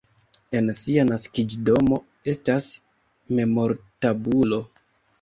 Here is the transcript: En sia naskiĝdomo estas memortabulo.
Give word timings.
En 0.59 0.71
sia 0.77 1.03
naskiĝdomo 1.09 2.01
estas 2.35 2.73
memortabulo. 3.41 4.65